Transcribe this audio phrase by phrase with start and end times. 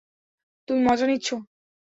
[0.67, 1.27] তুমি মজা নিচ্ছ?